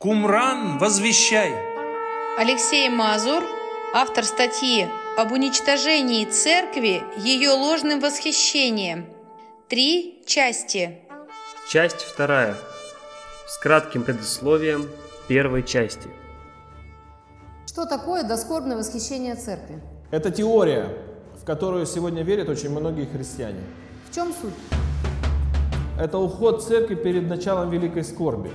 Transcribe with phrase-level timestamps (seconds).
[0.00, 1.52] Кумран, возвещай!
[2.38, 3.42] Алексей Мазур,
[3.92, 4.86] автор статьи
[5.16, 9.06] об уничтожении церкви ее ложным восхищением.
[9.68, 11.00] Три части.
[11.68, 12.54] Часть вторая.
[13.48, 14.88] С кратким предисловием
[15.26, 16.08] первой части.
[17.66, 19.82] Что такое доскорбное восхищение церкви?
[20.12, 20.96] Это теория,
[21.42, 23.64] в которую сегодня верят очень многие христиане.
[24.08, 24.54] В чем суть?
[25.98, 28.52] Это уход церкви перед началом великой скорби.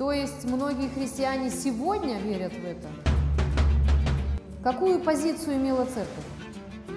[0.00, 2.88] То есть многие христиане сегодня верят в это?
[4.64, 6.24] Какую позицию имела церковь?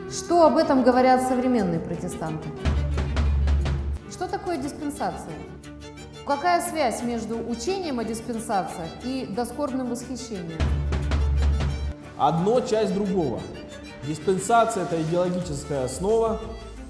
[0.10, 2.48] Что об этом говорят современные протестанты?
[4.10, 5.34] Что такое диспенсация?
[6.26, 10.58] Какая связь между учением о диспенсациях и доскорбным восхищением?
[12.18, 13.42] Одно часть другого.
[14.08, 16.40] Диспенсация– это идеологическая основа,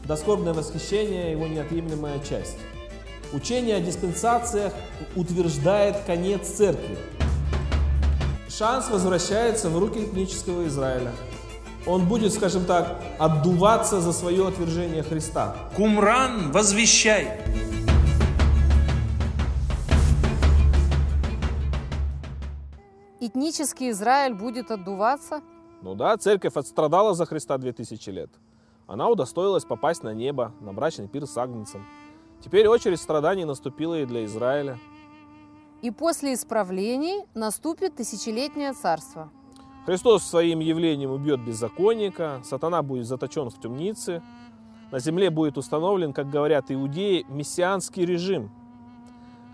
[0.05, 2.59] доскорбное восхищение– его неотъемлемая часть.
[3.33, 4.73] Учение о диспенсациях
[5.15, 6.95] утверждает конец церкви.
[8.47, 11.11] Шанс возвращается в руки этнического Израиля.
[11.87, 15.55] Он будет, скажем так, отдуваться за свое отвержение Христа.
[15.75, 17.41] Кумран, возвещай!
[23.19, 25.41] Этнический Израиль будет отдуваться?
[25.81, 28.29] Ну да, церковь отстрадала за Христа 2000 лет.
[28.85, 31.83] Она удостоилась попасть на небо, на брачный пир с Агнцем.
[32.43, 34.77] Теперь очередь страданий наступила и для Израиля.
[35.81, 39.29] И после исправлений наступит тысячелетнее царство.
[39.85, 44.21] Христос своим явлением убьет беззаконника, сатана будет заточен в темнице,
[44.91, 48.51] на земле будет установлен, как говорят иудеи, мессианский режим.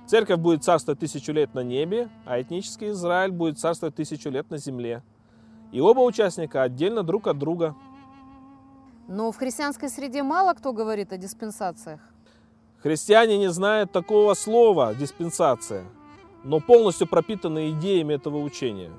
[0.07, 4.57] Церковь будет царствовать тысячу лет на небе, а этнический Израиль будет царствовать тысячу лет на
[4.57, 5.03] земле.
[5.71, 7.75] И оба участника отдельно друг от друга.
[9.07, 12.01] Но в христианской среде мало кто говорит о диспенсациях.
[12.81, 15.83] Христиане не знают такого слова «диспенсация»,
[16.45, 18.91] но полностью пропитаны идеями этого учения.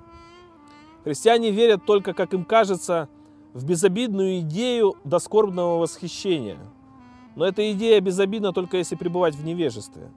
[1.03, 3.09] Христиане верят только, как им кажется,
[3.55, 6.59] в безобидную идею доскорбного восхищения.
[7.37, 10.11] Но эта идея безобидна только если пребывать в невежестве.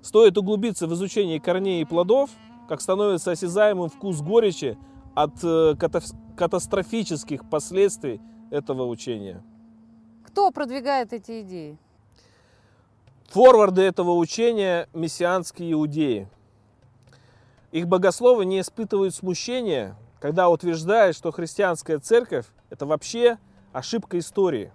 [0.00, 2.30] Стоит углубиться в изучение корней и плодов,
[2.68, 4.78] как становится осязаемым вкус горечи
[5.16, 5.74] от э,
[6.36, 8.20] катастрофических последствий
[8.50, 9.42] этого учения.
[10.22, 11.78] Кто продвигает эти идеи?
[13.28, 16.28] Форварды этого учения– мессианские иудеи.
[17.72, 23.38] Их богословы не испытывают смущения, когда утверждают, что христианская церковь– это вообще
[23.72, 24.72] ошибка истории.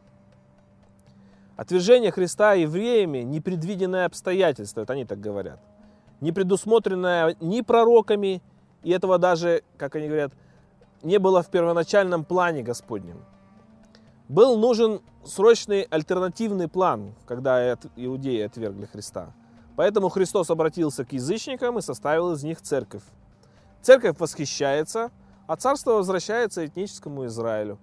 [1.55, 5.59] Отвержение Христа евреями– непредвиденное обстоятельство, это они так говорят.
[6.19, 8.43] Не предусмотренное ни пророками,
[8.83, 10.33] и этого даже, как они говорят,
[11.03, 13.23] не было в первоначальном плане Господнем.
[14.31, 19.33] Был нужен срочный альтернативный план, когда иудеи отвергли Христа.
[19.75, 23.03] Поэтому Христос обратился к язычникам и составил из них церковь.
[23.81, 25.11] Церковь восхищается,
[25.47, 27.77] а царство возвращается этническому Израилю.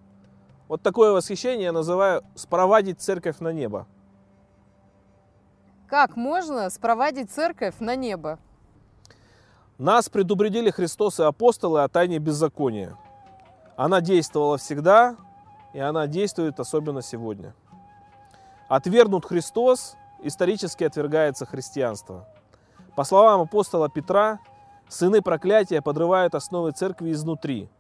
[0.69, 3.87] Вот такое восхищение я называю «спровадить церковь на небо».
[5.87, 8.39] Как можно спровадить церковь на небо?
[9.77, 12.97] Нас предупредили Христос и апостолы о тайне беззакония.
[13.77, 15.15] Она действовала всегда,
[15.73, 17.55] и она действует особенно сегодня.
[18.69, 22.29] Отвергнут Христос, исторически отвергается христианство.
[22.97, 24.41] По словам апостола Петра,
[24.89, 27.71] сыны проклятия подрывают основы церкви изнутри,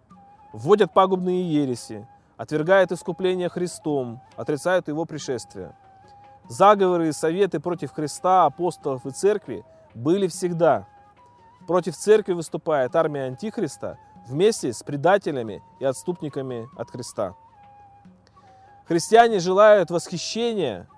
[0.53, 2.06] вводят пагубные ереси,
[2.37, 5.76] отвергают искупление Христом, отрицают его пришествие.
[6.49, 10.87] Заговоры и советы против Христа, апостолов и церкви были всегда.
[11.66, 17.34] Против церкви выступает армия Антихриста вместе с предателями и отступниками от Христа.
[18.88, 20.88] Христиане желают восхищения,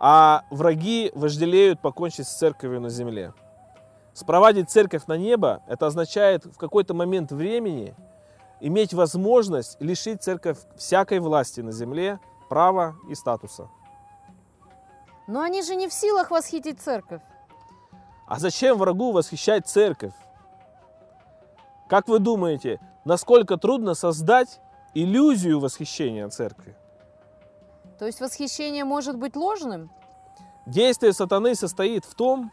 [0.00, 3.32] а враги вожделеют покончить с церковью на земле.
[4.12, 7.94] Спровадить церковь на небо, это означает в какой-то момент времени
[8.60, 12.18] иметь возможность лишить церковь всякой власти на земле,
[12.48, 13.68] права и статуса.
[15.28, 17.22] Но они же не в силах восхитить церковь.
[18.26, 20.14] А зачем врагу восхищать церковь?
[21.88, 24.60] Как вы думаете, насколько трудно создать
[24.94, 26.76] иллюзию восхищения церкви?
[27.98, 29.90] То есть восхищение может быть ложным?
[30.66, 32.52] Действие сатаны состоит в том,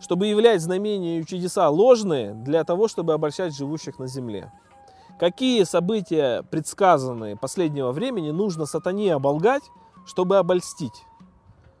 [0.00, 4.52] чтобы являть знамения и чудеса ложные для того, чтобы обольщать живущих на земле.
[5.18, 9.62] Какие события, предсказанные последнего времени, нужно сатане оболгать,
[10.06, 11.04] чтобы обольстить?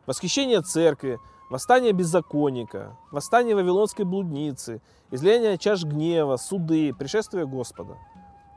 [0.06, 1.18] Восхищение церкви,
[1.50, 4.80] восстание беззаконника, восстание вавилонской блудницы,
[5.10, 7.96] излияние чаш гнева, суды, пришествие Господа.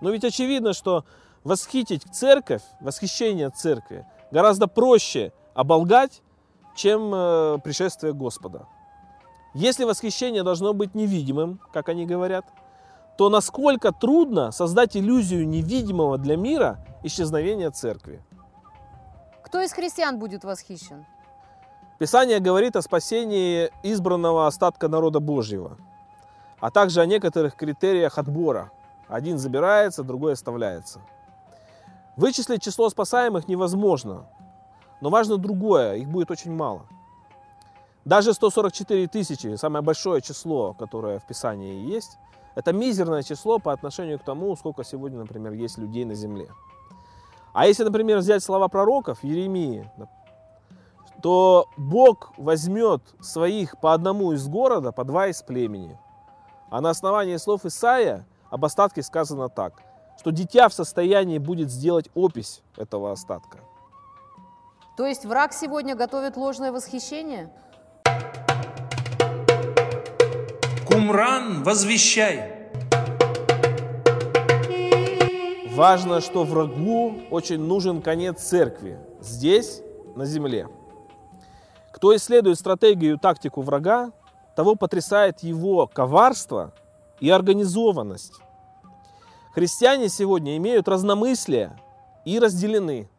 [0.01, 1.05] Но ведь очевидно, что
[1.43, 6.21] восхитить церковь, восхищение церкви– гораздо проще оболгать,
[6.75, 8.67] чем э, пришествие Господа.
[9.53, 12.45] Если восхищение должно быть невидимым, как они говорят,
[13.17, 18.23] то насколько трудно создать иллюзию невидимого для мира исчезновения церкви.
[19.43, 21.05] Кто из христиан будет восхищен?
[21.97, 25.77] Писание говорит о спасении избранного остатка народа Божьего,
[26.59, 28.71] а также о некоторых критериях отбора.
[29.07, 31.01] Один забирается, другой оставляется.
[32.17, 34.27] Вычислить число спасаемых невозможно,
[35.01, 36.87] но важно другое, их будет очень мало.
[38.05, 42.17] Даже 144 тысячи, самое большое число, которое в Писании есть,
[42.55, 46.49] это мизерное число по отношению к тому, сколько сегодня, например, есть людей на земле.
[47.53, 49.87] А если, например, взять слова пророков Еремии,
[51.21, 55.99] то Бог возьмет своих по одному из города, по два из племени.
[56.71, 59.73] А на основании слов Исаия об остатке сказано так,
[60.17, 63.59] что дитя в состоянии будет сделать опись этого остатка.
[64.97, 67.51] То есть враг сегодня готовит ложное восхищение?
[70.87, 72.57] Кумран, возвещай!
[75.75, 79.83] Важно, что врагу очень нужен конец церкви здесь,
[80.15, 80.67] на земле.
[81.93, 84.11] Кто исследует стратегию и тактику врага,
[84.55, 86.73] того потрясает его коварство
[87.19, 88.41] и организованность.
[89.57, 91.75] Христиане сегодня имеют разномыслие
[92.25, 93.09] и разделены.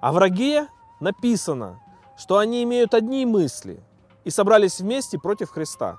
[0.00, 0.68] О враге
[1.00, 1.78] написано,
[2.16, 3.82] что они имеют одни мысли
[4.24, 5.98] и собрались вместе против Христа.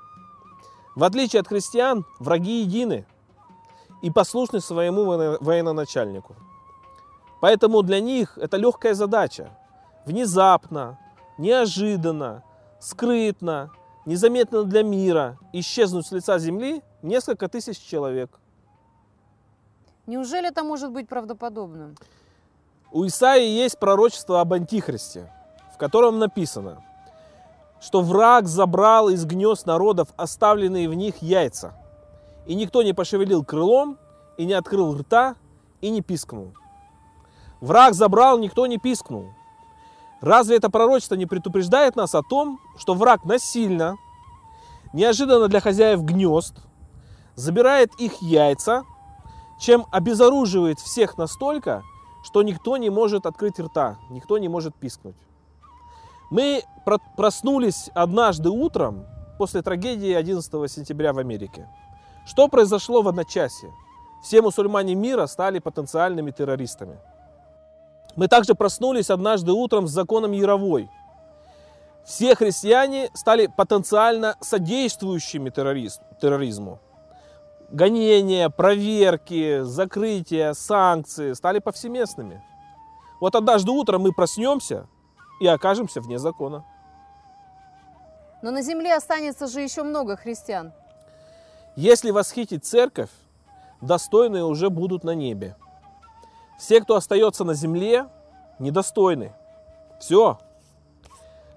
[0.95, 3.05] В отличие от христиан, враги едины–
[4.01, 5.05] и послушны своему
[5.39, 6.35] военачальнику.
[7.39, 9.51] Поэтому для них это легкая задача.
[10.07, 10.97] Внезапно,
[11.37, 12.43] неожиданно,
[12.79, 13.69] скрытно,
[14.07, 18.39] незаметно для мира исчезнуть с лица земли несколько тысяч человек.
[20.11, 21.95] Неужели это может быть правдоподобным?
[22.91, 25.31] У Исаии есть пророчество об Антихристе,
[25.73, 26.83] в котором написано,
[27.79, 31.73] что враг забрал из гнезд народов оставленные в них яйца–
[32.45, 33.97] и никто не пошевелил крылом,
[34.37, 35.35] и не открыл рта,
[35.79, 36.53] и не пискнул.
[37.59, 39.33] Враг забрал, никто не пискнул.
[40.19, 43.97] Разве это пророчество не предупреждает нас о том, что враг насильно,
[44.93, 46.55] неожиданно для хозяев гнезд,
[47.35, 48.83] забирает их яйца,
[49.61, 51.83] чем обезоруживает всех настолько,
[52.23, 55.15] что никто не может открыть рта, никто не может пискнуть.
[56.31, 56.63] Мы
[57.15, 59.05] проснулись однажды утром
[59.37, 61.69] после трагедии 11 сентября в Америке.
[62.25, 63.71] Что произошло в одночасье?
[64.23, 66.97] Все мусульмане мира стали потенциальными террористами.
[68.15, 70.89] Мы также проснулись однажды утром с законом Яровой.
[72.03, 76.79] Все христиане стали потенциально содействующими терроризму.
[77.71, 82.44] Гонения, проверки, закрытия, санкции стали повсеместными.
[83.21, 84.88] Вот однажды утром мы проснемся
[85.39, 86.65] и окажемся вне закона.
[88.41, 90.73] Но на земле останется же еще много христиан.
[91.77, 93.09] Если восхитить церковь,
[93.79, 95.56] достойные уже будут на небе.
[96.59, 98.07] Все, кто остается на земле,
[98.59, 99.31] недостойны.
[100.01, 100.39] Все.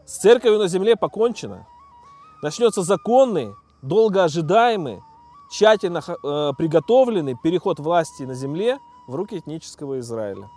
[0.06, 1.66] С церковью на земле покончено.
[2.40, 3.52] Начнется законный,
[3.82, 5.00] долго ожидаемый,
[5.54, 10.48] тщательно э, приготовленный переход власти на земле в руки этнического Израиля.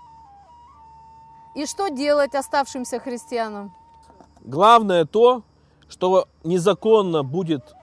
[1.55, 3.73] И что делать оставшимся христианам?
[4.41, 5.43] Главное то,
[5.89, 7.77] что незаконно будет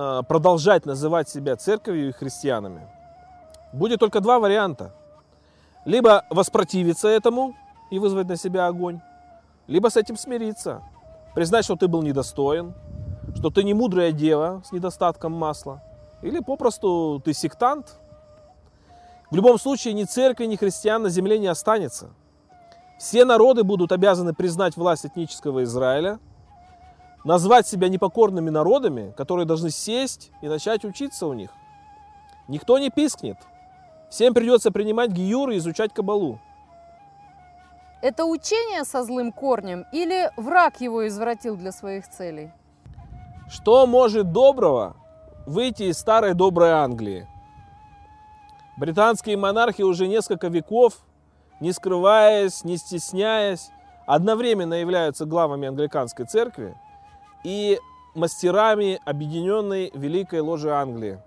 [0.00, 2.86] Э, продолжать называть себя церковью и христианами,
[3.72, 4.94] будет только два варианта.
[5.84, 7.56] Либо воспротивиться этому
[7.90, 9.00] и вызвать на себя огонь,
[9.66, 10.82] либо с этим смириться,
[11.34, 12.74] признать, что ты был недостоин,
[13.34, 15.82] что ты не мудрая дева с недостатком масла,
[16.22, 17.98] или попросту ты сектант.
[19.30, 22.10] В любом случае ни церкви, ни христиан на земле не останется.
[22.98, 26.18] Все народы будут обязаны признать власть этнического Израиля–
[27.24, 31.50] назвать себя непокорными народами, которые должны сесть и начать учиться у них.
[32.48, 33.36] Никто не пискнет.
[34.10, 36.40] Всем придется принимать гиюр и изучать кабалу.
[38.00, 42.52] Это учение со злым корнем или враг его извратил для своих целей?
[43.50, 44.96] Что может доброго
[45.48, 47.26] выйти из старой доброй Англии?
[48.76, 50.98] Британские монархи уже несколько веков,
[51.60, 53.70] не скрываясь, не стесняясь,
[54.06, 56.76] одновременно являются главами англиканской церкви–
[57.44, 57.78] и
[58.14, 61.20] мастерами Объединенной Великой Ложи Англии.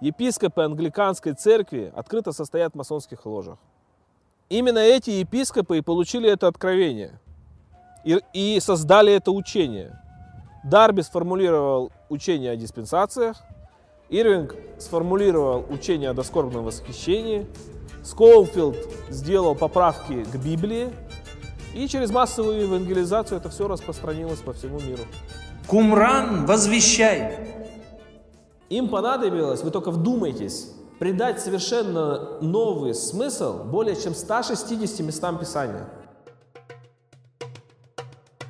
[0.00, 3.58] Епископы англиканской церкви открыто состоят в масонских ложах.
[4.48, 7.20] Именно эти епископы и получили это откровение
[8.04, 10.00] и, и создали это учение.
[10.62, 13.38] Дарби сформулировал учение о диспенсациях,
[14.10, 17.46] Ирвинг сформулировал учение о доскорбном восхищении,
[18.02, 18.76] Скоулфилд
[19.08, 20.90] сделал поправки к Библии,
[21.74, 25.02] и через массовую евангелизацию это все распространилось по всему миру.
[25.66, 27.38] Кумран, возвещай!
[28.68, 35.88] Им понадобилось, вы только вдумайтесь, придать совершенно новый смысл более чем 160 местам Писания.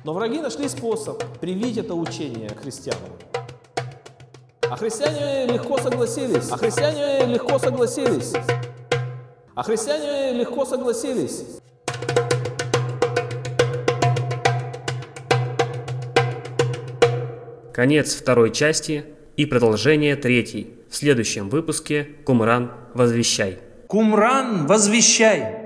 [0.03, 3.11] Но враги нашли способ привить это учение христианам.
[4.63, 6.49] А христиане легко согласились.
[6.49, 8.33] А христиане легко согласились.
[9.53, 11.43] А христиане легко согласились.
[17.71, 19.05] Конец второй части
[19.37, 20.73] и продолжение третьей.
[20.89, 23.59] В следующем выпуске Кумран возвещай.
[23.87, 25.60] Кумран, возвещай!